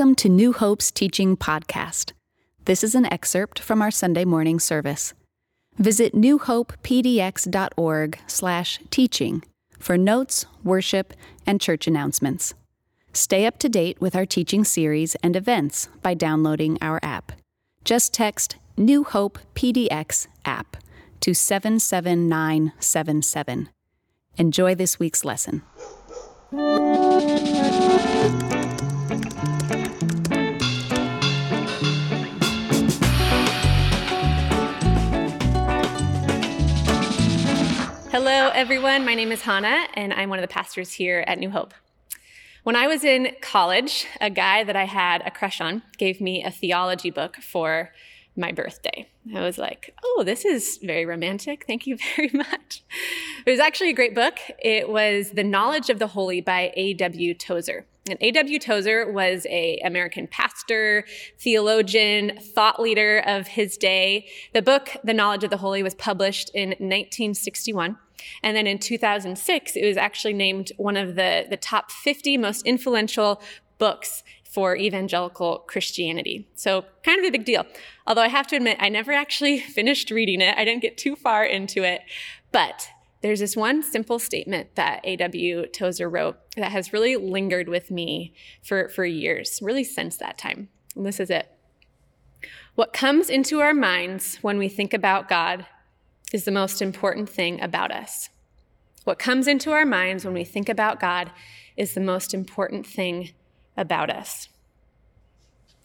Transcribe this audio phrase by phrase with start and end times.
[0.00, 2.12] Welcome to New Hope's Teaching Podcast.
[2.64, 5.12] This is an excerpt from our Sunday morning service.
[5.76, 9.42] Visit newhopepdx.org slash teaching
[9.78, 11.12] for notes, worship,
[11.44, 12.54] and church announcements.
[13.12, 17.32] Stay up to date with our teaching series and events by downloading our app.
[17.84, 20.78] Just text New Hope PDX app
[21.20, 23.68] to 77977.
[24.38, 25.60] Enjoy this week's lesson.
[38.22, 39.06] Hello, everyone.
[39.06, 41.72] My name is Hannah, and I'm one of the pastors here at New Hope.
[42.64, 46.44] When I was in college, a guy that I had a crush on gave me
[46.44, 47.92] a theology book for
[48.36, 49.08] my birthday.
[49.34, 51.64] I was like, oh, this is very romantic.
[51.66, 52.82] Thank you very much.
[53.46, 54.38] It was actually a great book.
[54.58, 57.32] It was The Knowledge of the Holy by A.W.
[57.32, 57.86] Tozer.
[58.08, 58.58] And A.W.
[58.58, 61.04] Tozer was a American pastor,
[61.38, 64.26] theologian, thought leader of his day.
[64.54, 67.98] The book, The Knowledge of the Holy, was published in 1961.
[68.42, 72.66] And then in 2006, it was actually named one of the, the top 50 most
[72.66, 73.42] influential
[73.78, 76.48] books for evangelical Christianity.
[76.54, 77.64] So, kind of a big deal.
[78.06, 80.56] Although I have to admit, I never actually finished reading it.
[80.58, 82.02] I didn't get too far into it.
[82.50, 82.88] But
[83.22, 85.66] there's this one simple statement that A.W.
[85.66, 90.68] Tozer wrote that has really lingered with me for, for years, really since that time.
[90.96, 91.50] And this is it.
[92.74, 95.66] What comes into our minds when we think about God
[96.32, 98.30] is the most important thing about us.
[99.04, 101.30] What comes into our minds when we think about God
[101.76, 103.30] is the most important thing
[103.76, 104.48] about us.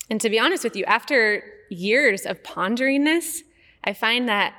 [0.09, 3.43] And to be honest with you, after years of pondering this,
[3.83, 4.53] I find that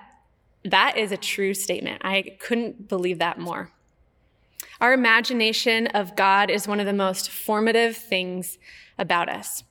[0.71, 2.03] that is a true statement.
[2.05, 3.71] I couldn't believe that more.
[4.81, 8.59] Our imagination of God is one of the most formative things
[8.99, 9.65] about us.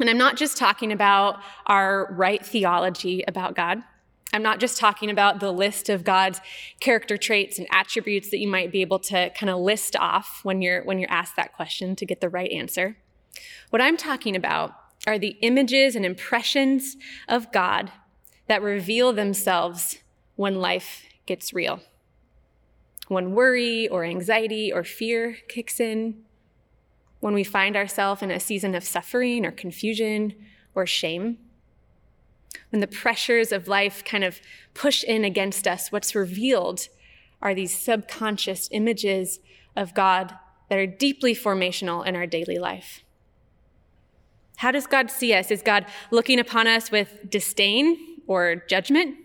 [0.00, 3.82] And I'm not just talking about our right theology about God.
[4.32, 6.40] I'm not just talking about the list of God's
[6.80, 10.60] character traits and attributes that you might be able to kind of list off when
[10.60, 12.96] you're when you're asked that question to get the right answer.
[13.70, 14.72] What I'm talking about
[15.06, 16.96] are the images and impressions
[17.26, 17.90] of God
[18.48, 19.98] that reveal themselves
[20.38, 21.80] when life gets real.
[23.08, 26.22] When worry or anxiety or fear kicks in,
[27.20, 30.34] when we find ourselves in a season of suffering or confusion
[30.74, 31.38] or shame
[32.70, 34.40] when the pressures of life kind of
[34.74, 36.88] push in against us, what's revealed
[37.40, 39.40] are these subconscious images
[39.76, 40.34] of God
[40.68, 43.02] that are deeply formational in our daily life.
[44.56, 45.50] How does God see us?
[45.50, 49.16] Is God looking upon us with disdain or judgment?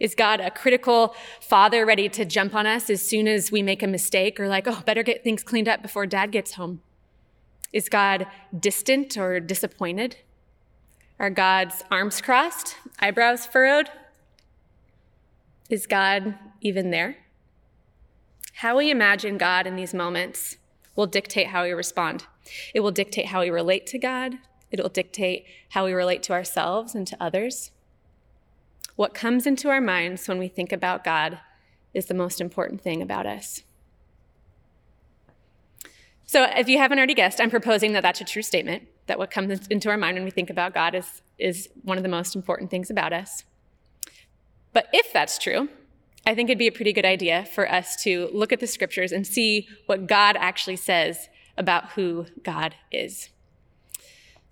[0.00, 3.82] Is God a critical father ready to jump on us as soon as we make
[3.82, 6.80] a mistake or like, oh, better get things cleaned up before dad gets home?
[7.72, 8.26] Is God
[8.58, 10.16] distant or disappointed?
[11.18, 13.88] Are God's arms crossed, eyebrows furrowed?
[15.70, 17.16] Is God even there?
[18.54, 20.56] How we imagine God in these moments
[20.96, 22.26] will dictate how we respond.
[22.72, 24.34] It will dictate how we relate to God.
[24.70, 27.70] It will dictate how we relate to ourselves and to others.
[28.96, 31.40] What comes into our minds when we think about God
[31.92, 33.62] is the most important thing about us.
[36.26, 39.30] So, if you haven't already guessed, I'm proposing that that's a true statement that what
[39.30, 42.34] comes into our mind when we think about God is, is one of the most
[42.34, 43.44] important things about us.
[44.72, 45.68] But if that's true,
[46.26, 49.12] I think it'd be a pretty good idea for us to look at the scriptures
[49.12, 51.28] and see what God actually says
[51.58, 53.28] about who God is.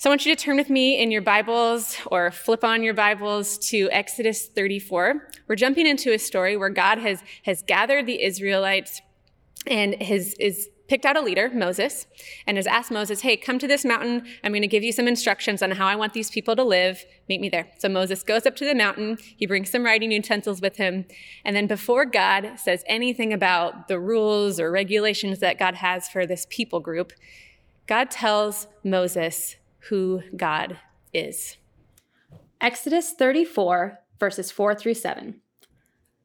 [0.03, 2.93] So I want you to turn with me in your Bibles or flip on your
[2.93, 5.29] Bibles to Exodus 34.
[5.47, 9.01] We're jumping into a story where God has, has gathered the Israelites
[9.65, 12.09] and has, is picked out a leader, Moses,
[12.49, 14.27] and has asked Moses, hey, come to this mountain.
[14.43, 17.05] I'm going to give you some instructions on how I want these people to live.
[17.29, 17.69] Meet me there.
[17.79, 19.19] So Moses goes up to the mountain.
[19.37, 21.05] He brings some writing utensils with him.
[21.45, 26.27] And then before God says anything about the rules or regulations that God has for
[26.27, 27.13] this people group,
[27.87, 29.55] God tells Moses
[29.89, 30.79] who God
[31.13, 31.57] is.
[32.61, 35.41] Exodus 34, verses 4 through 7.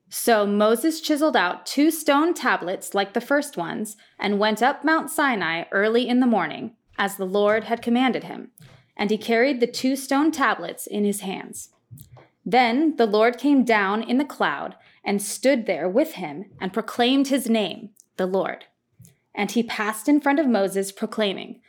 [0.09, 5.09] So Moses chiseled out two stone tablets like the first ones and went up Mount
[5.09, 8.51] Sinai early in the morning, as the Lord had commanded him.
[8.95, 11.69] And he carried the two stone tablets in his hands.
[12.45, 17.27] Then the Lord came down in the cloud and stood there with him and proclaimed
[17.27, 18.65] his name, the Lord.
[19.36, 21.59] And he passed in front of Moses, proclaiming,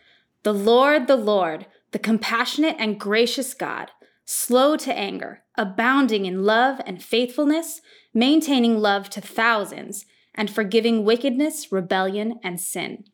[0.45, 3.91] The Lord, the Lord, the compassionate and gracious God,
[4.25, 7.81] slow to anger, abounding in love and faithfulness
[8.15, 13.05] maintaining love to thousands, and forgiving wickedness, rebellion, and sin.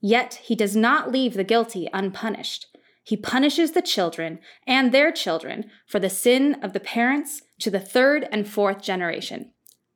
[0.00, 2.66] Yet he does not leave the guilty unpunished.
[3.02, 7.80] He punishes the children and their children for the sin of the parents to the
[7.80, 9.52] third and fourth generation.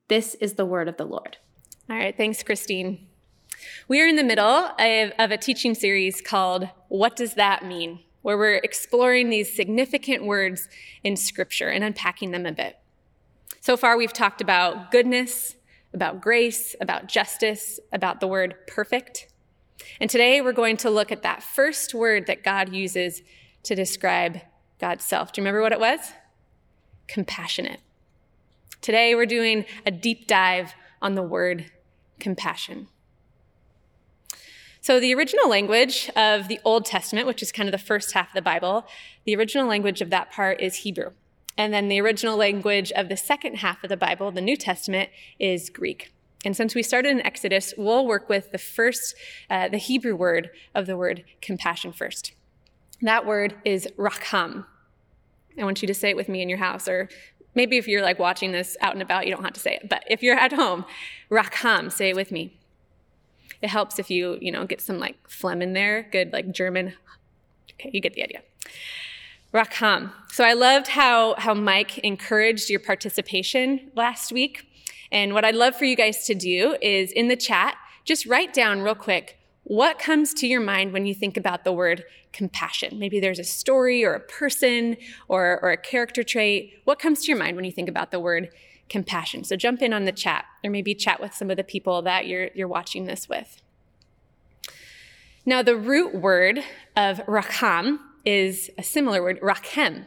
[0.08, 1.38] This is the word of the Lord.
[1.90, 3.06] All right, thanks, Christine.
[3.88, 8.00] We are in the middle of, a teaching series called What Does That Mean?
[8.22, 10.68] Where we're exploring these significant words
[11.02, 12.78] in Scripture and unpacking them a bit.
[13.60, 15.56] So far, we've talked about goodness,
[15.92, 19.28] about grace, about justice, about the word perfect.
[20.00, 23.22] And today we're going to look at that first word that God uses
[23.64, 24.40] to describe
[24.80, 25.32] God's self.
[25.32, 26.00] Do you remember what it was?
[27.06, 27.80] Compassionate.
[28.80, 31.70] Today we're doing a deep dive on the word
[32.20, 32.88] compassion.
[34.80, 38.28] So, the original language of the Old Testament, which is kind of the first half
[38.28, 38.86] of the Bible,
[39.24, 41.10] the original language of that part is Hebrew.
[41.56, 45.10] And then the original language of the second half of the Bible, the New Testament,
[45.40, 46.12] is Greek.
[46.44, 49.16] And since we started in Exodus, we'll work with the first,
[49.50, 52.32] uh, the Hebrew word of the word compassion first.
[53.02, 54.64] That word is rakham.
[55.58, 57.08] I want you to say it with me in your house, or
[57.56, 59.88] maybe if you're like watching this out and about, you don't have to say it.
[59.88, 60.84] But if you're at home,
[61.28, 62.57] rakham, say it with me.
[63.62, 66.94] It helps if you, you know, get some like phlegm in there, good like German.
[67.74, 68.42] Okay, you get the idea.
[69.52, 70.12] Rakham.
[70.30, 74.66] So I loved how, how Mike encouraged your participation last week.
[75.10, 78.52] And what I'd love for you guys to do is in the chat, just write
[78.52, 82.98] down real quick what comes to your mind when you think about the word compassion.
[82.98, 84.96] Maybe there's a story or a person
[85.28, 86.74] or, or a character trait.
[86.84, 88.50] What comes to your mind when you think about the word
[88.88, 89.44] compassion?
[89.44, 92.26] So jump in on the chat or maybe chat with some of the people that
[92.26, 93.62] you're, you're watching this with.
[95.44, 96.60] Now, the root word
[96.96, 100.06] of rakham is a similar word, rakhem.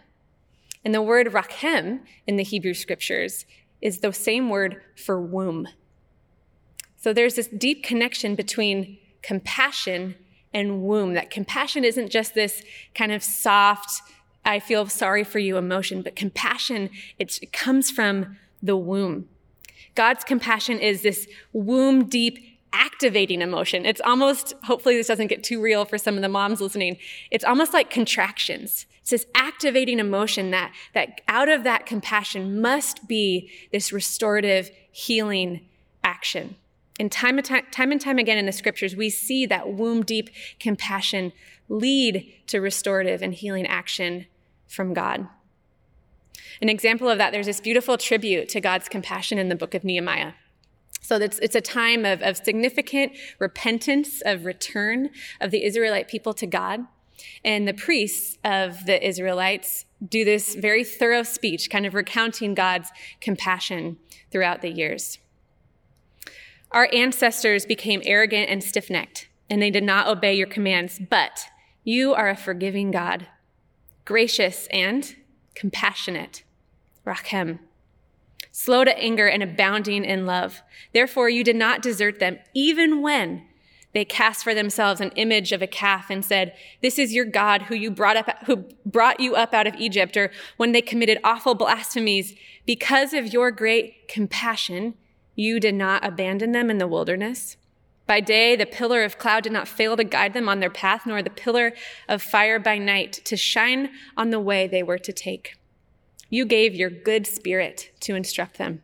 [0.85, 3.45] And the word rakhem in the Hebrew scriptures
[3.81, 5.67] is the same word for womb.
[6.97, 10.15] So there's this deep connection between compassion
[10.53, 11.13] and womb.
[11.13, 12.63] That compassion isn't just this
[12.93, 14.01] kind of soft,
[14.45, 19.27] I feel sorry for you emotion, but compassion, it comes from the womb.
[19.95, 23.85] God's compassion is this womb deep activating emotion.
[23.85, 26.97] It's almost, hopefully, this doesn't get too real for some of the moms listening.
[27.29, 28.85] It's almost like contractions.
[29.01, 35.61] It's this activating emotion that, that out of that compassion must be this restorative, healing
[36.03, 36.55] action.
[36.99, 40.03] And time and time, time and time again in the scriptures, we see that womb
[40.03, 40.29] deep
[40.59, 41.33] compassion
[41.67, 44.27] lead to restorative and healing action
[44.67, 45.27] from God.
[46.61, 49.83] An example of that, there's this beautiful tribute to God's compassion in the book of
[49.83, 50.33] Nehemiah.
[51.01, 55.09] So it's, it's a time of, of significant repentance, of return
[55.39, 56.81] of the Israelite people to God.
[57.43, 62.89] And the priests of the Israelites do this very thorough speech, kind of recounting God's
[63.19, 63.97] compassion
[64.31, 65.19] throughout the years.
[66.71, 71.47] Our ancestors became arrogant and stiff necked, and they did not obey your commands, but
[71.83, 73.27] you are a forgiving God,
[74.05, 75.15] gracious and
[75.55, 76.43] compassionate.
[77.05, 77.59] Rachem
[78.51, 80.61] slow to anger and abounding in love.
[80.93, 83.43] Therefore, you did not desert them, even when
[83.93, 87.63] they cast for themselves an image of a calf and said, This is your God
[87.63, 91.19] who you brought up, who brought you up out of Egypt, or when they committed
[91.23, 92.35] awful blasphemies.
[92.65, 94.93] Because of your great compassion,
[95.35, 97.57] you did not abandon them in the wilderness.
[98.11, 101.05] By day, the pillar of cloud did not fail to guide them on their path,
[101.05, 101.71] nor the pillar
[102.09, 105.55] of fire by night to shine on the way they were to take.
[106.29, 108.83] You gave your good spirit to instruct them.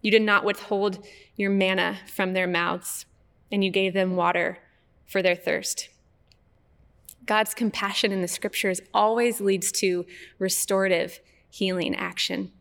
[0.00, 1.04] You did not withhold
[1.36, 3.04] your manna from their mouths,
[3.50, 4.60] and you gave them water
[5.04, 5.90] for their thirst.
[7.26, 10.06] God's compassion in the scriptures always leads to
[10.38, 12.52] restorative healing action.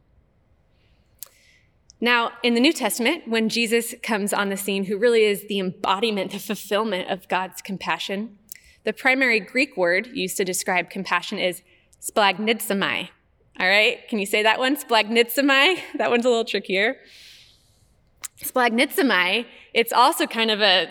[2.01, 5.59] Now, in the New Testament, when Jesus comes on the scene, who really is the
[5.59, 8.37] embodiment, the fulfillment of God's compassion,
[8.83, 11.61] the primary Greek word used to describe compassion is
[12.01, 13.09] splanchnizomai,
[13.59, 14.75] all right, can you say that one?
[14.75, 15.79] Splanchnizomai.
[15.97, 16.97] That one's a little trickier.
[18.41, 20.87] Splanchnizomai, it's also kind of a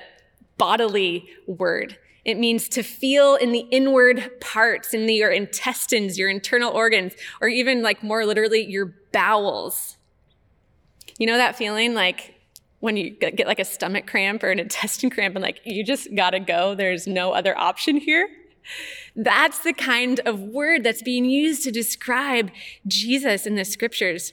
[0.56, 1.98] bodily word.
[2.24, 7.14] It means to feel in the inward parts, in the, your intestines, your internal organs,
[7.40, 9.96] or even like more literally, your bowels.
[11.20, 12.34] You know that feeling like
[12.78, 16.08] when you get like a stomach cramp or an intestine cramp and like you just
[16.16, 18.26] gotta go, there's no other option here?
[19.14, 22.50] That's the kind of word that's being used to describe
[22.86, 24.32] Jesus in the scriptures.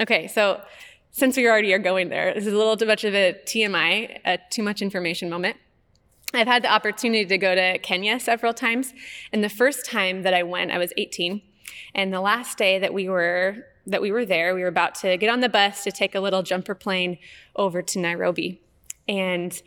[0.00, 0.62] Okay, so
[1.10, 4.18] since we already are going there, this is a little too much of a TMI,
[4.24, 5.58] a too much information moment.
[6.32, 8.94] I've had the opportunity to go to Kenya several times,
[9.34, 11.42] and the first time that I went, I was 18,
[11.94, 15.16] and the last day that we were that we were there, we were about to
[15.16, 17.18] get on the bus to take a little jumper plane
[17.56, 18.60] over to Nairobi,
[19.08, 19.60] and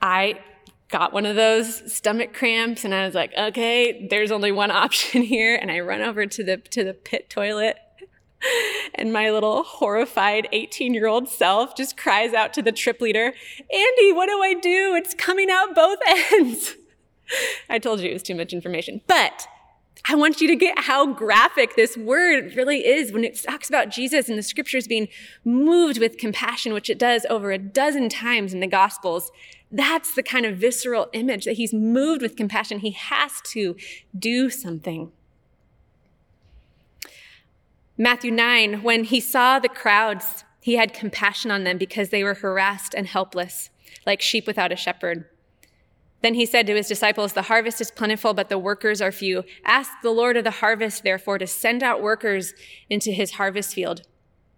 [0.00, 0.40] I
[0.88, 5.22] got one of those stomach cramps and I was like, okay, there's only one option
[5.22, 5.56] here.
[5.60, 7.78] And I run over to the, to the pit toilet
[8.94, 13.32] and my little horrified 18 year old self just cries out to the trip leader,
[13.72, 14.94] Andy, what do I do?
[14.94, 15.98] It's coming out both
[16.32, 16.74] ends.
[17.68, 19.46] I told you it was too much information, but
[20.06, 23.88] I want you to get how graphic this word really is when it talks about
[23.88, 25.08] Jesus and the scriptures being
[25.44, 29.32] moved with compassion, which it does over a dozen times in the gospels.
[29.72, 32.80] That's the kind of visceral image that he's moved with compassion.
[32.80, 33.76] He has to
[34.16, 35.10] do something.
[37.96, 42.34] Matthew 9, when he saw the crowds, he had compassion on them because they were
[42.34, 43.70] harassed and helpless,
[44.04, 45.26] like sheep without a shepherd.
[46.24, 49.44] Then he said to his disciples, The harvest is plentiful, but the workers are few.
[49.62, 52.54] Ask the Lord of the harvest, therefore, to send out workers
[52.88, 54.00] into his harvest field.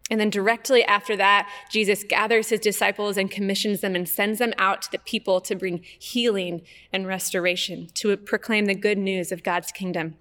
[0.08, 4.54] And then directly after that, Jesus gathers his disciples and commissions them and sends them
[4.58, 9.42] out to the people to bring healing and restoration, to proclaim the good news of
[9.42, 10.14] God's kingdom.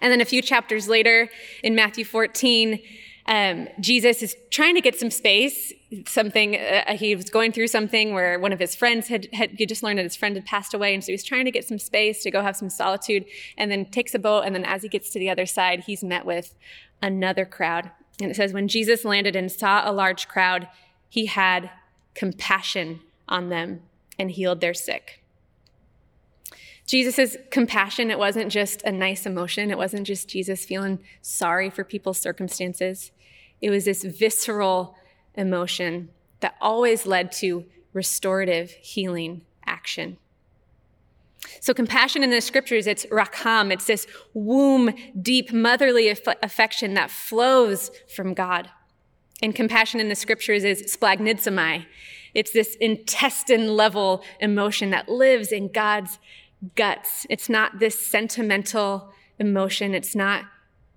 [0.00, 1.30] And then a few chapters later,
[1.62, 2.80] in Matthew 14,
[3.26, 5.72] um, Jesus is trying to get some space.
[6.06, 9.66] Something uh, he was going through something where one of his friends had, had he
[9.66, 11.78] just learned that his friend had passed away, and so he's trying to get some
[11.78, 13.24] space to go have some solitude.
[13.56, 16.02] And then takes a boat, and then as he gets to the other side, he's
[16.02, 16.54] met with
[17.00, 17.90] another crowd.
[18.20, 20.68] And it says, when Jesus landed and saw a large crowd,
[21.08, 21.70] he had
[22.14, 23.82] compassion on them
[24.18, 25.21] and healed their sick.
[26.86, 29.70] Jesus' compassion, it wasn't just a nice emotion.
[29.70, 33.12] It wasn't just Jesus feeling sorry for people's circumstances.
[33.60, 34.96] It was this visceral
[35.34, 36.10] emotion
[36.40, 40.18] that always led to restorative healing action.
[41.60, 47.10] So, compassion in the scriptures, it's rakham, it's this womb deep motherly aff- affection that
[47.10, 48.70] flows from God.
[49.42, 51.86] And compassion in the scriptures is splanchnizomai.
[52.34, 56.18] It's this intestine level emotion that lives in God's
[56.76, 57.26] guts.
[57.28, 60.44] It's not this sentimental emotion, it's not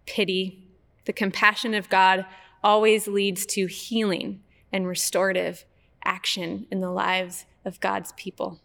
[0.05, 0.67] pity.
[1.05, 2.25] The compassion of God
[2.63, 4.41] always leads to healing
[4.72, 5.65] and restorative
[6.03, 8.60] action in the lives of God's people.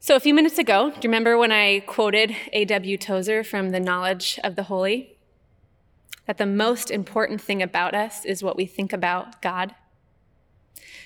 [0.00, 2.96] So, a few minutes ago, do you remember when I quoted A.W.
[2.96, 5.18] Tozer from The Knowledge of the Holy?
[6.26, 9.74] That the most important thing about us is what we think about God.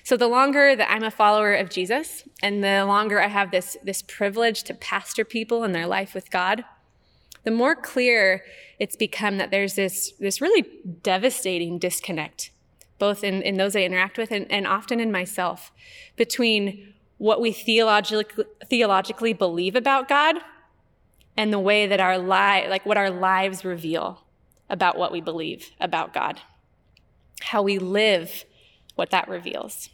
[0.04, 3.76] So the longer that I'm a follower of Jesus and the longer I have this,
[3.84, 6.64] this privilege to pastor people in their life with God,
[7.44, 8.44] the more clear
[8.78, 10.64] it's become that there's this, this really
[11.02, 12.50] devastating disconnect,
[12.98, 15.70] both in, in those I interact with and, and often in myself,
[16.16, 20.36] between what we theologically, theologically believe about God
[21.36, 24.24] and the way that our li- like what our lives reveal
[24.68, 26.40] about what we believe about God.
[27.40, 28.44] How we live
[29.02, 29.90] what that reveals.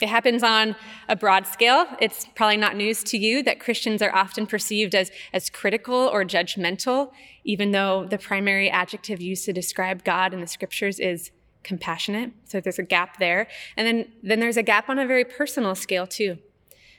[0.00, 0.76] It happens on
[1.08, 1.84] a broad scale.
[2.00, 6.24] It's probably not news to you that Christians are often perceived as, as critical or
[6.24, 7.10] judgmental,
[7.42, 11.32] even though the primary adjective used to describe God in the scriptures is
[11.64, 12.30] compassionate.
[12.44, 13.48] So there's a gap there.
[13.76, 16.38] And then, then there's a gap on a very personal scale, too,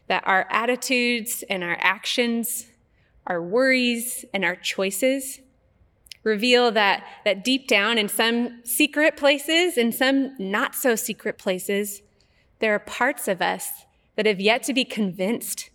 [0.08, 2.68] that our attitudes and our actions,
[3.26, 5.40] our worries and our choices
[6.28, 12.04] reveal that, that deep down in some secret places, in some not so secret places,
[12.60, 15.70] there are parts of us that have yet to be convinced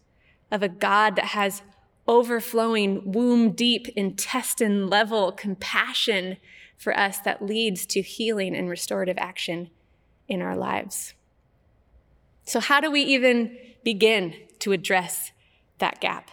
[0.50, 1.62] of a God that has
[2.06, 6.36] overflowing, womb deep, intestine level compassion
[6.76, 9.70] for us that leads to healing and restorative action
[10.28, 11.14] in our lives.
[12.44, 15.30] So, how do we even begin to address
[15.78, 16.30] that gap?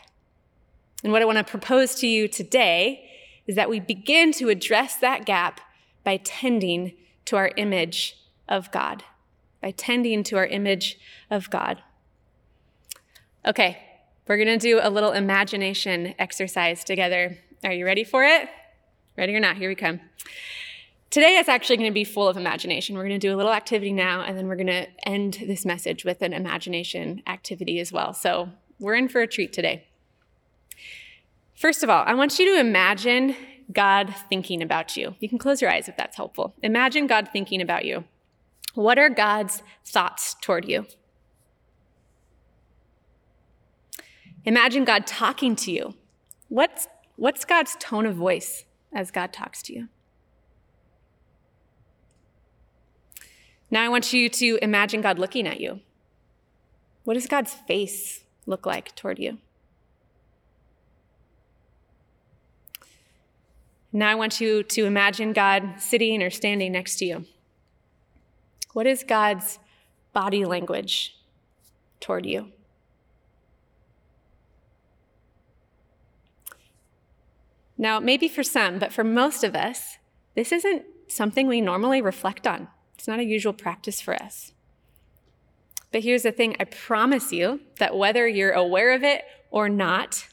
[1.03, 3.08] And what I want to propose to you today
[3.49, 5.59] is that we begin to address that gap
[6.03, 6.93] by tending
[7.25, 8.15] to our image
[8.47, 9.03] of God,
[9.59, 10.99] by tending to our image
[11.31, 11.81] of God.
[13.47, 13.79] Okay,
[14.27, 17.39] we're to do a little imagination exercise together.
[17.63, 18.49] Are you ready for it?
[19.17, 19.57] Ready or not?
[19.57, 19.99] Here we come.
[21.09, 22.95] Today is actually going to be full of imagination.
[22.95, 25.65] We're going to do a little activity now, and then we're going to end this
[25.65, 28.13] message with an imagination activity as well.
[28.13, 29.88] So we're in for a treat today.
[31.59, 33.35] First of all, I want you to imagine
[33.69, 35.15] God thinking about you.
[35.19, 36.55] You can close your eyes if that's helpful.
[36.63, 38.05] Imagine God thinking about you.
[38.75, 40.85] What are God's thoughts toward you?
[44.45, 45.95] Imagine God talking to you.
[46.47, 46.87] What's,
[47.17, 48.63] what's God's tone of voice
[48.93, 49.89] as God talks to you?
[53.69, 55.81] Now I want you to imagine God looking at you.
[57.03, 59.39] What does God's face look like toward you?
[63.91, 67.25] Now I want you to imagine God sitting or standing next to you.
[68.73, 69.59] What is God's
[70.13, 71.17] body language
[71.99, 72.51] toward you?
[77.77, 79.97] Now, maybe for some, but for most of us,
[80.35, 82.67] this isn't something we normally reflect on.
[82.95, 84.51] It's not a usual practice for us.
[85.91, 90.27] But here's the thing I promise you that whether you're aware of it or not,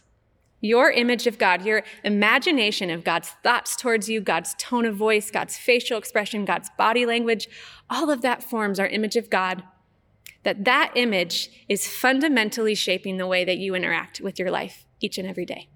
[0.67, 5.31] your image of God, your imagination of God's thoughts towards you, God's tone of voice,
[5.31, 7.49] God's facial expression, God's body language,
[7.89, 9.63] all of that forms our image of God.
[10.43, 15.19] That that image is fundamentally shaping the way that you interact with your life each
[15.19, 15.69] and every day.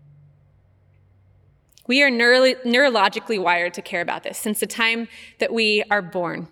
[1.86, 6.02] We are neuro- neurologically wired to care about this since the time that we are
[6.02, 6.48] born.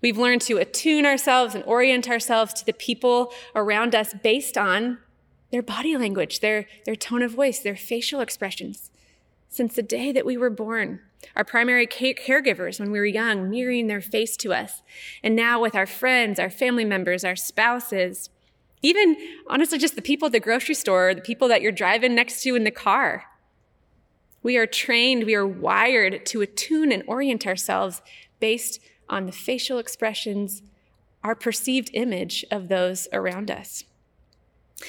[0.00, 4.98] We've learned to attune ourselves and orient ourselves to the people around us based on
[5.50, 8.90] their body language, their, their tone of voice, their facial expressions.
[9.48, 11.00] Since the day that we were born,
[11.34, 14.82] our primary caregivers when we were young, mirroring their face to us.
[15.22, 18.30] And now with our friends, our family members, our spouses,
[18.82, 19.16] even
[19.48, 22.54] honestly, just the people at the grocery store, the people that you're driving next to
[22.54, 23.24] in the car.
[24.42, 28.02] We are trained, we are wired to attune and orient ourselves
[28.38, 30.62] based on the facial expressions,
[31.24, 33.82] our perceived image of those around us.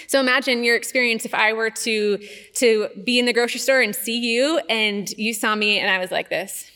[0.08, 2.20] So imagine your experience if I were to,
[2.56, 5.98] to be in the grocery store and see you and you saw me and I
[5.98, 6.70] was like this.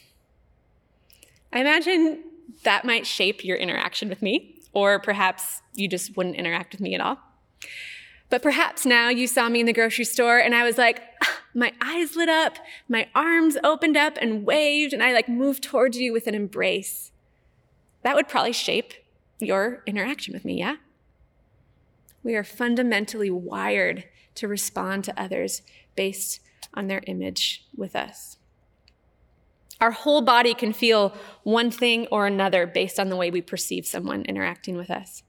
[1.52, 2.24] I imagine
[2.64, 6.96] that might shape your interaction with me, or perhaps you just wouldn't interact with me
[6.96, 7.20] at all.
[8.30, 11.42] But perhaps now you saw me in the grocery store and I was like, ah,
[11.54, 12.58] my eyes lit up,
[12.90, 17.12] my arms opened up and waved, and I like moved towards you with an embrace.
[18.02, 18.94] That would probably shape
[19.40, 20.78] your interaction with me, yeah?
[22.24, 25.62] We are fundamentally wired to respond to others
[25.96, 26.40] based
[26.74, 28.38] on their image with us.
[29.82, 31.14] Our whole body can feel
[31.44, 35.24] one thing or another based on the way we perceive someone interacting with us.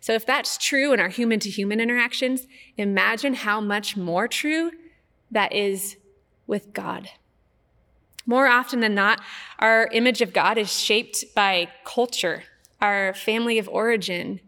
[0.00, 2.46] So, if that's true in our human to human interactions,
[2.76, 4.70] imagine how much more true
[5.30, 5.96] that is
[6.46, 7.10] with God.
[8.26, 9.20] More often than not,
[9.58, 12.44] our image of God is shaped by culture,
[12.80, 14.40] our family of origin,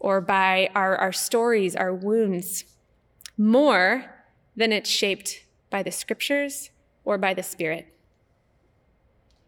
[0.00, 2.64] or by our, our stories, our wounds,
[3.36, 4.04] more
[4.56, 6.70] than it's shaped by the scriptures
[7.04, 7.94] or by the Spirit.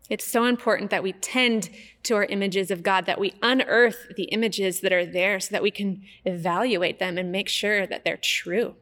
[0.08, 1.70] It's so important that we tend
[2.02, 5.62] to our images of God, that we unearth the images that are there so that
[5.62, 8.74] we can evaluate them and make sure that they're true.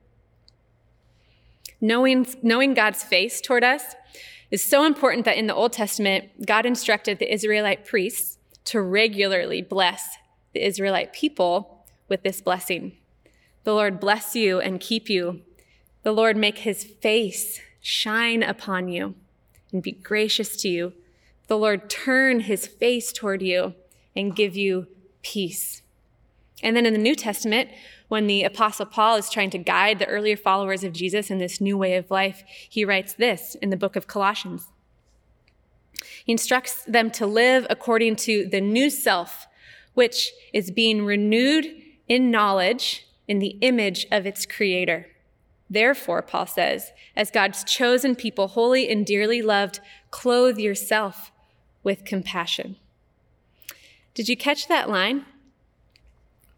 [1.80, 3.94] Knowing, knowing God's face toward us
[4.50, 9.60] is so important that in the Old Testament, God instructed the Israelite priests to regularly
[9.60, 10.16] bless
[10.52, 12.92] the Israelite people with this blessing.
[13.64, 15.42] The Lord bless you and keep you.
[16.02, 19.14] The Lord make his face shine upon you
[19.72, 20.92] and be gracious to you.
[21.48, 23.74] The Lord turn his face toward you
[24.16, 24.86] and give you
[25.22, 25.82] peace.
[26.62, 27.70] And then in the New Testament,
[28.08, 31.60] when the Apostle Paul is trying to guide the earlier followers of Jesus in this
[31.60, 34.68] new way of life, he writes this in the book of Colossians.
[36.24, 39.46] He instructs them to live according to the new self,
[39.98, 41.66] which is being renewed
[42.06, 45.08] in knowledge in the image of its creator.
[45.68, 49.80] Therefore, Paul says, as God's chosen people, holy and dearly loved,
[50.12, 51.32] clothe yourself
[51.82, 52.76] with compassion.
[54.14, 55.24] Did you catch that line?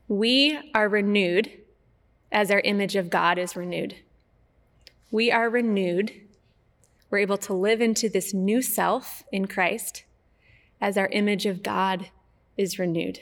[0.07, 1.50] We are renewed
[2.31, 3.96] as our image of God is renewed.
[5.11, 6.12] We are renewed.
[7.09, 10.05] We're able to live into this new self in Christ
[10.79, 12.11] as our image of God
[12.61, 13.20] is renewed.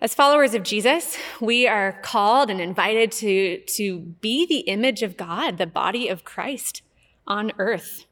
[0.00, 5.16] As followers of Jesus, we are called and invited to, to be the image of
[5.16, 6.82] God, the body of Christ
[7.26, 8.06] on earth.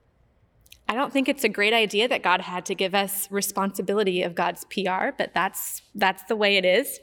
[0.88, 4.34] I don't think it's a great idea that God had to give us responsibility of
[4.34, 7.00] God's PR, but that's that's the way it is.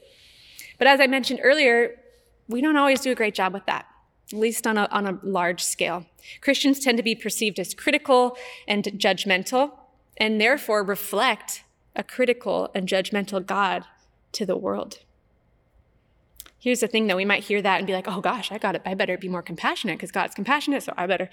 [0.77, 1.99] But as I mentioned earlier,
[2.47, 3.87] we don't always do a great job with that,
[4.31, 6.05] at least on a, on a large scale.
[6.41, 9.71] Christians tend to be perceived as critical and judgmental,
[10.21, 11.63] and therefore reflect
[11.95, 13.83] a critical and judgmental God
[14.33, 14.99] to the world.
[16.59, 18.75] Here's the thing though, we might hear that and be like, oh gosh, I got
[18.75, 18.83] it.
[18.85, 21.29] I better be more compassionate because God's compassionate, so I better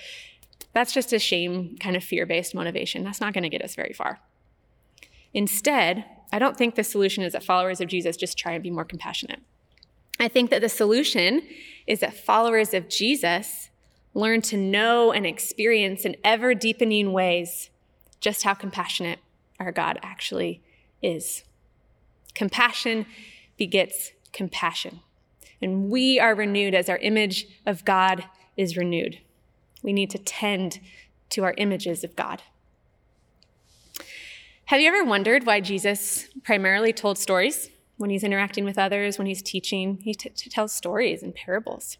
[0.72, 3.04] that's just a shame kind of fear based motivation.
[3.04, 4.20] That's not going to get us very far.
[5.34, 8.70] Instead, I don't think the solution is that followers of Jesus just try and be
[8.70, 9.40] more compassionate.
[10.18, 11.42] I think that the solution
[11.86, 13.68] is that followers of Jesus
[14.14, 17.68] learn to know and experience in ever deepening ways
[18.20, 19.18] just how compassionate
[19.60, 20.62] our God actually
[21.02, 21.44] is.
[22.34, 23.06] Compassion
[23.56, 25.00] begets compassion.
[25.60, 28.24] And we are renewed as our image of God
[28.56, 29.18] is renewed.
[29.82, 30.80] We need to tend
[31.30, 32.42] to our images of God.
[34.66, 37.70] Have you ever wondered why Jesus primarily told stories?
[37.98, 41.98] when he's interacting with others, when he's teaching, he t- tells stories and parables.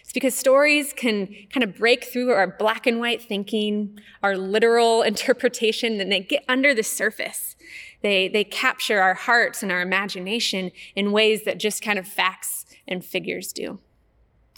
[0.00, 5.02] It's because stories can kind of break through our black and white thinking, our literal
[5.12, 7.56] interpretation, and they get under the surface.
[8.02, 12.64] They, they capture our hearts and our imagination in ways that just kind of facts
[12.86, 13.80] and figures do.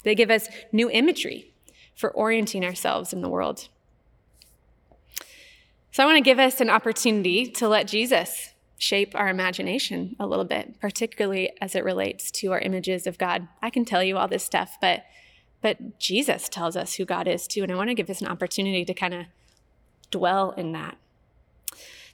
[0.03, 1.51] They give us new imagery
[1.95, 3.67] for orienting ourselves in the world.
[5.91, 10.25] So I want to give us an opportunity to let Jesus shape our imagination a
[10.25, 13.47] little bit, particularly as it relates to our images of God.
[13.61, 15.03] I can tell you all this stuff, but
[15.61, 18.27] but Jesus tells us who God is too, and I want to give us an
[18.27, 19.25] opportunity to kind of
[20.09, 20.97] dwell in that.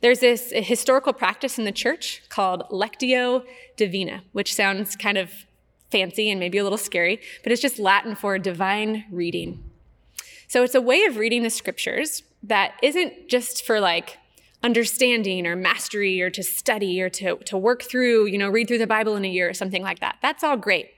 [0.02, 3.46] There's this historical practice in the church called Lectio
[3.78, 5.32] Divina, which sounds kind of
[5.90, 9.64] fancy and maybe a little scary, but it's just Latin for divine reading.
[10.50, 14.18] So it's a way of reading the scriptures that isn't just for like
[14.64, 18.78] understanding or mastery or to study or to, to work through, you know, read through
[18.80, 20.18] the Bible in a year or something like that.
[20.22, 20.90] That's all great.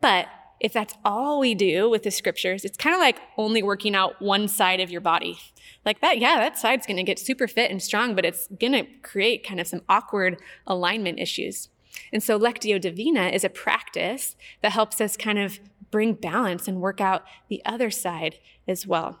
[0.00, 0.26] But
[0.58, 4.20] if that's all we do with the scriptures, it's kind of like only working out
[4.20, 5.38] one side of your body.
[5.84, 8.72] Like that, yeah, that side's going to get super fit and strong, but it's going
[8.72, 11.68] to create kind of some awkward alignment issues.
[12.12, 16.80] And so Lectio Divina is a practice that helps us kind of bring balance and
[16.80, 19.20] work out the other side as well.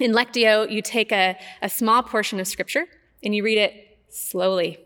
[0.00, 2.86] In Lectio, you take a, a small portion of scripture
[3.24, 4.78] and you read it slowly,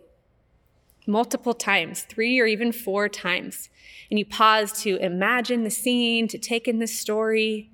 [1.06, 3.68] multiple times, three or even four times.
[4.10, 7.70] And you pause to imagine the scene, to take in the story,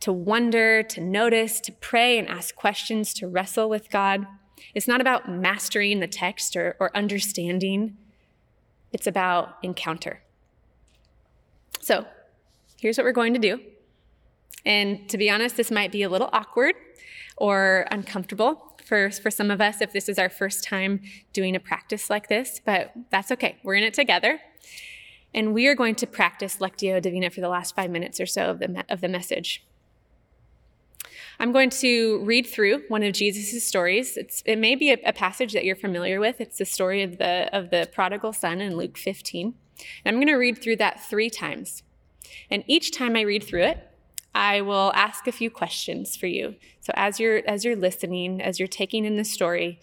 [0.00, 4.26] to wonder, to notice, to pray and ask questions, to wrestle with God.
[4.74, 7.96] It's not about mastering the text or, or understanding,
[8.92, 10.22] it's about encounter.
[11.80, 12.06] So,
[12.80, 13.60] here's what we're going to do.
[14.64, 16.74] And to be honest, this might be a little awkward
[17.36, 21.02] or uncomfortable for, for some of us if this is our first time
[21.34, 23.58] doing a practice like this, but that's okay.
[23.62, 24.40] We're in it together.
[25.34, 28.46] And we are going to practice Lectio Divina for the last five minutes or so
[28.46, 29.62] of the, of the message.
[31.38, 34.16] I'm going to read through one of Jesus' stories.
[34.16, 36.40] It's, it may be a, a, passage that you're familiar with.
[36.40, 39.54] It's the story of the, of the prodigal son in Luke 15.
[40.04, 41.82] And I'm going to read through that three times.
[42.50, 43.87] And each time I read through it,
[44.38, 46.54] I will ask a few questions for you.
[46.78, 49.80] So as you're as you're listening, as you're taking in the story,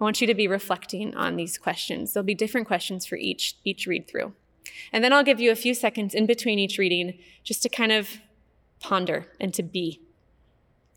[0.00, 2.12] I want you to be reflecting on these questions.
[2.12, 4.32] There'll be different questions for each each read through.
[4.92, 7.90] And then I'll give you a few seconds in between each reading just to kind
[7.90, 8.20] of
[8.78, 10.00] ponder and to be.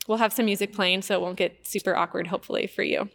[0.07, 3.09] We'll have some music playing so it won't get super awkward hopefully for you.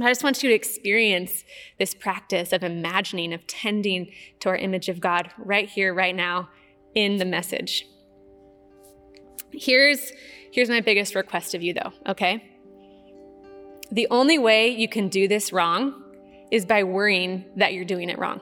[0.00, 1.42] I just want you to experience
[1.76, 6.50] this practice of imagining, of tending to our image of God right here, right now,
[6.94, 7.84] in the message.
[9.52, 10.12] Here's,
[10.50, 12.44] here's my biggest request of you, though, okay?
[13.90, 16.02] The only way you can do this wrong
[16.50, 18.40] is by worrying that you're doing it wrong,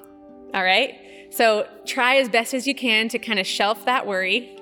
[0.55, 0.95] all right?
[1.31, 4.57] So try as best as you can to kind of shelf that worry.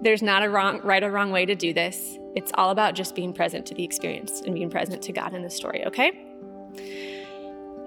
[0.00, 2.18] There's not a wrong, right or wrong way to do this.
[2.36, 5.42] It's all about just being present to the experience and being present to God in
[5.42, 6.24] the story, okay?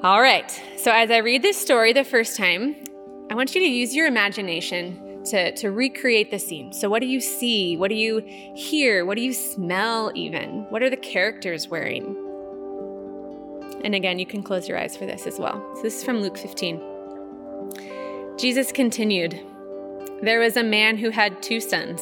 [0.04, 2.76] All right, so as I read this story the first time,
[3.30, 6.74] I want you to use your imagination to, to recreate the scene.
[6.74, 7.78] So, what do you see?
[7.78, 8.20] What do you
[8.56, 9.06] hear?
[9.06, 10.66] What do you smell, even?
[10.70, 12.16] What are the characters wearing?
[13.84, 15.64] And again, you can close your eyes for this as well.
[15.76, 16.82] So, this is from Luke 15.
[18.38, 19.40] Jesus continued
[20.22, 22.02] There was a man who had two sons.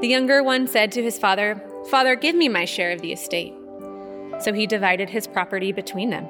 [0.00, 3.54] The younger one said to his father, Father, give me my share of the estate.
[4.40, 6.26] So he divided his property between them.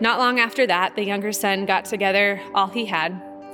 [0.00, 3.22] Not long after that, the younger son got together all he had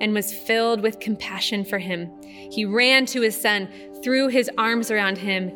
[0.00, 2.10] and was filled with compassion for him.
[2.22, 3.68] He ran to his son,
[4.02, 5.48] threw his arms around him,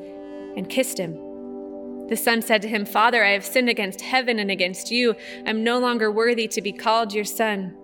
[0.57, 1.15] and kissed him.
[2.09, 5.15] The son said to him, Father, I have sinned against heaven and against you.
[5.47, 7.77] I'm no longer worthy to be called your son.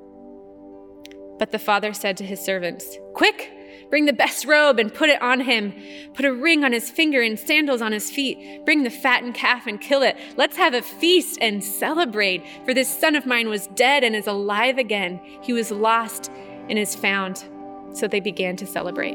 [1.38, 3.52] But the father said to his servants, Quick!
[3.94, 5.72] Bring the best robe and put it on him.
[6.14, 8.64] Put a ring on his finger and sandals on his feet.
[8.64, 10.16] Bring the fattened calf and kill it.
[10.36, 12.42] Let's have a feast and celebrate.
[12.64, 15.20] For this son of mine was dead and is alive again.
[15.42, 16.28] He was lost
[16.68, 17.44] and is found.
[17.92, 19.14] So they began to celebrate.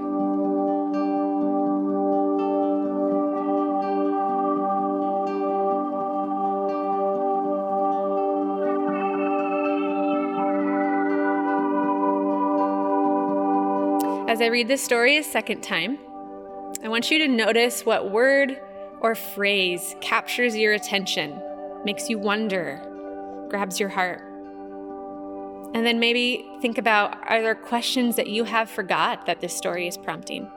[14.39, 15.99] As I read this story a second time,
[16.81, 18.57] I want you to notice what word
[19.01, 21.37] or phrase captures your attention,
[21.83, 22.81] makes you wonder,
[23.49, 24.21] grabs your heart.
[25.73, 29.53] And then maybe think about are there questions that you have for God that this
[29.53, 30.49] story is prompting?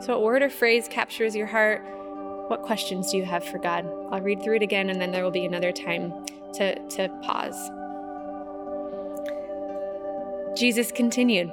[0.00, 1.84] So, what word or phrase captures your heart?
[2.48, 3.86] What questions do you have for God?
[4.10, 6.12] I'll read through it again and then there will be another time
[6.54, 7.70] to, to pause.
[10.58, 11.52] Jesus continued.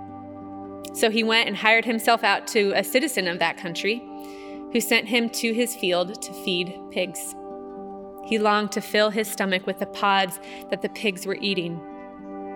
[0.93, 4.03] So he went and hired himself out to a citizen of that country,
[4.71, 7.35] who sent him to his field to feed pigs.
[8.25, 10.39] He longed to fill his stomach with the pods
[10.69, 11.79] that the pigs were eating,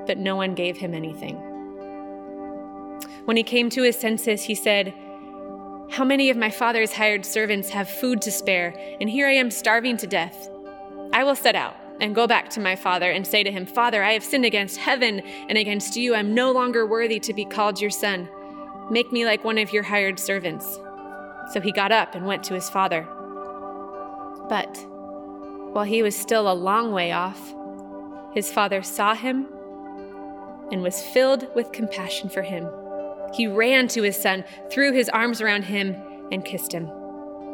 [0.05, 1.35] but no one gave him anything.
[3.25, 4.93] When he came to his senses, he said,
[5.89, 9.51] How many of my father's hired servants have food to spare, and here I am
[9.51, 10.49] starving to death?
[11.11, 14.03] I will set out and go back to my father and say to him, Father,
[14.03, 16.15] I have sinned against heaven and against you.
[16.15, 18.29] I'm no longer worthy to be called your son.
[18.89, 20.79] Make me like one of your hired servants.
[21.51, 23.07] So he got up and went to his father.
[24.49, 24.85] But
[25.73, 27.53] while he was still a long way off,
[28.33, 29.47] his father saw him
[30.71, 32.67] and was filled with compassion for him.
[33.33, 35.95] He ran to his son, threw his arms around him,
[36.31, 36.89] and kissed him.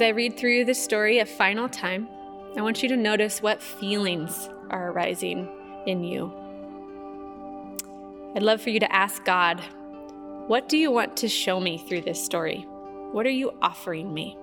[0.00, 2.08] As I read through the story a final time,
[2.56, 5.46] I want you to notice what feelings are arising
[5.86, 6.32] in you.
[8.34, 9.60] I'd love for you to ask God,
[10.46, 12.64] what do you want to show me through this story?
[13.12, 14.38] What are you offering me?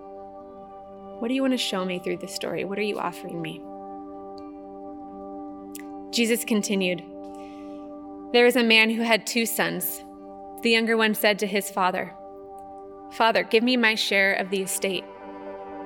[1.17, 2.63] What do you want to show me through this story?
[2.63, 3.59] What are you offering me?
[6.11, 6.99] Jesus continued
[8.31, 10.03] There was a man who had two sons.
[10.61, 12.13] The younger one said to his father,
[13.13, 15.03] Father, give me my share of the estate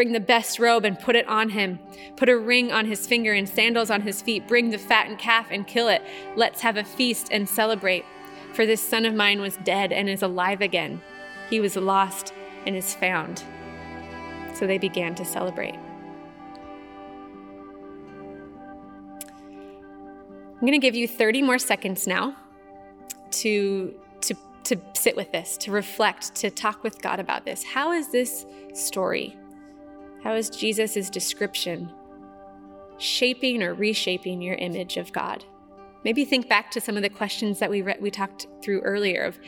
[0.00, 1.78] Bring the best robe and put it on him.
[2.16, 4.48] Put a ring on his finger and sandals on his feet.
[4.48, 6.00] Bring the fattened calf and kill it.
[6.36, 8.06] Let's have a feast and celebrate.
[8.54, 11.02] For this son of mine was dead and is alive again.
[11.50, 12.32] He was lost
[12.64, 13.44] and is found.
[14.54, 15.74] So they began to celebrate.
[20.54, 22.34] I'm going to give you 30 more seconds now
[23.32, 24.34] to, to,
[24.64, 27.62] to sit with this, to reflect, to talk with God about this.
[27.62, 29.36] How is this story,
[30.22, 31.92] how is Jesus' description
[32.98, 35.44] shaping or reshaping your image of God?
[36.04, 39.22] Maybe think back to some of the questions that we, re- we talked through earlier
[39.22, 39.38] of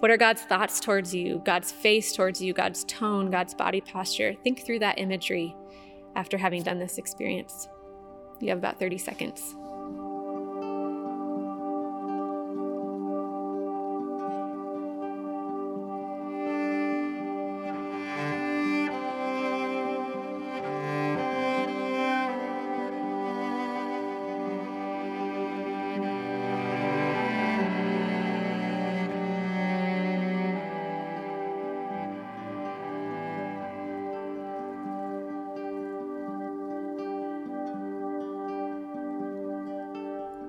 [0.00, 4.34] what are God's thoughts towards you, God's face towards you, God's tone, God's body posture.
[4.42, 5.54] Think through that imagery
[6.16, 7.68] after having done this experience.
[8.40, 9.54] You have about 30 seconds.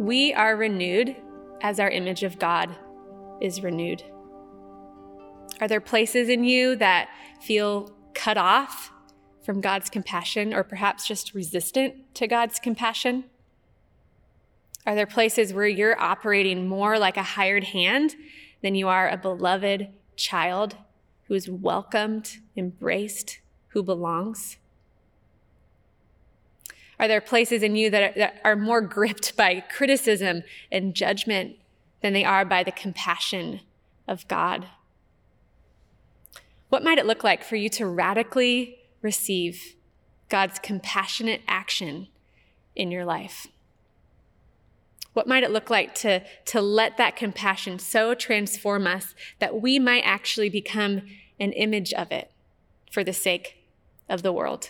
[0.01, 1.15] We are renewed
[1.61, 2.75] as our image of God
[3.39, 4.03] is renewed.
[5.59, 7.07] Are there places in you that
[7.39, 8.91] feel cut off
[9.45, 13.25] from God's compassion or perhaps just resistant to God's compassion?
[14.87, 18.15] Are there places where you're operating more like a hired hand
[18.63, 20.77] than you are a beloved child
[21.27, 23.37] who is welcomed, embraced,
[23.67, 24.57] who belongs?
[27.01, 31.55] Are there places in you that are, that are more gripped by criticism and judgment
[32.03, 33.61] than they are by the compassion
[34.07, 34.67] of God?
[36.69, 39.75] What might it look like for you to radically receive
[40.29, 42.07] God's compassionate action
[42.75, 43.47] in your life?
[45.13, 49.79] What might it look like to, to let that compassion so transform us that we
[49.79, 51.01] might actually become
[51.39, 52.31] an image of it
[52.91, 53.57] for the sake
[54.07, 54.69] of the world?